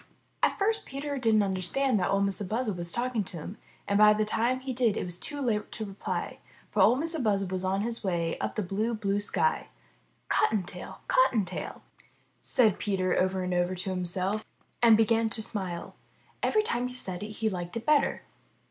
[0.41, 3.57] At first Peter didn't understand that Or Mistah Buzzard was speaking to him,
[3.87, 6.39] and by the time he did it was too late to reply,
[6.71, 7.75] for Or Mistah Buzzard was way,
[8.11, 9.67] way up in the blue, blue sky.
[10.27, 11.83] ^'Cottontail, Cottontail,''
[12.39, 14.43] said Peter over and over to himself
[14.81, 15.95] and began to %;Si> 379 MY BOOK HOUSE smile.
[16.41, 18.23] Every time he said it he liked it better.